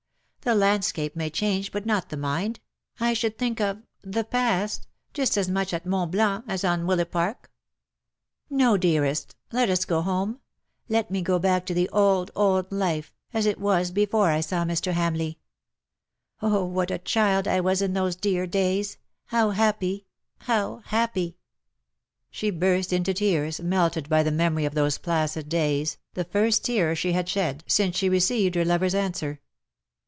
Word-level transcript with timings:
The 0.43 0.55
landscape 0.55 1.15
may 1.15 1.29
change 1.29 1.71
but 1.71 1.85
not 1.85 2.09
the 2.09 2.17
mind— 2.17 2.59
I 2.99 3.13
should 3.13 3.37
think 3.37 3.59
of— 3.61 3.83
the 4.01 4.23
past— 4.23 4.87
just 5.13 5.37
as 5.37 5.47
much 5.47 5.71
on 5.71 5.81
Mont 5.85 6.11
Blanc 6.11 6.43
as 6.47 6.63
on 6.63 6.87
Willapark. 6.87 7.47
No, 8.49 8.75
dearest, 8.75 9.35
let 9.51 9.69
us 9.69 9.85
go 9.85 10.01
home; 10.01 10.39
let 10.89 11.11
me 11.11 11.21
go 11.21 11.37
back 11.37 11.67
to 11.67 11.75
the 11.75 11.87
old, 11.89 12.31
old 12.35 12.71
life, 12.71 13.13
as 13.35 13.45
it 13.45 13.59
was 13.59 13.91
before 13.91 14.31
I 14.31 14.39
saw 14.39 14.65
Mr. 14.65 14.93
Hamleigh. 14.93 15.35
Oh, 16.41 16.65
what 16.65 16.89
a 16.89 16.97
child 16.97 17.47
I 17.47 17.59
was 17.59 17.83
in 17.83 17.93
those 17.93 18.15
dear 18.15 18.47
days, 18.47 18.97
how 19.25 19.51
happy, 19.51 20.07
how 20.39 20.81
happy.^^ 20.85 21.35
She 22.31 22.49
burst 22.49 22.91
into 22.91 23.13
tears, 23.13 23.61
melted 23.61 24.05
bv 24.09 24.23
the 24.23 24.31
memory 24.31 24.65
of 24.65 24.73
those 24.73 24.97
placid 24.97 25.49
days, 25.49 25.99
the 26.15 26.25
first 26.25 26.65
tears 26.65 26.97
she 26.97 27.11
had 27.13 27.29
shed 27.29 27.63
since 27.67 27.95
she 27.95 28.09
received 28.09 28.55
her 28.55 28.65
lover's 28.65 28.95
answer. 28.95 29.39